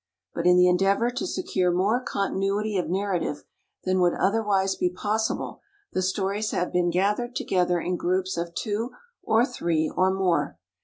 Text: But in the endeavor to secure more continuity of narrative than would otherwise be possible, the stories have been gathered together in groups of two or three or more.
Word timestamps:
But 0.33 0.47
in 0.47 0.57
the 0.57 0.67
endeavor 0.67 1.11
to 1.11 1.27
secure 1.27 1.69
more 1.71 2.01
continuity 2.01 2.75
of 2.75 2.89
narrative 2.89 3.43
than 3.83 3.99
would 3.99 4.15
otherwise 4.15 4.73
be 4.73 4.89
possible, 4.89 5.61
the 5.93 6.01
stories 6.01 6.49
have 6.49 6.73
been 6.73 6.89
gathered 6.89 7.35
together 7.35 7.79
in 7.79 7.97
groups 7.97 8.35
of 8.35 8.55
two 8.55 8.93
or 9.21 9.45
three 9.45 9.93
or 9.95 10.11
more. 10.11 10.57